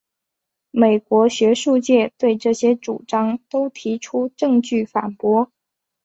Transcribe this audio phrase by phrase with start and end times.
[0.71, 5.51] 美国学术界对这些主张都提出证据反驳。